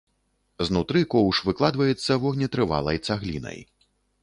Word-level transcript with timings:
Знутры 0.67 1.01
коўш 1.15 1.41
выкладваецца 1.51 2.19
вогнетрывалай 2.25 3.03
цаглінай. 3.09 3.59